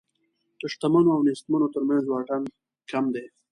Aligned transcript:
د 0.59 0.61
شتمنو 0.73 1.09
او 1.15 1.21
نېستمنو 1.27 1.67
تر 1.75 1.83
منځ 1.89 2.03
واټن 2.07 2.41
کم 2.91 3.05
دی. 3.13 3.25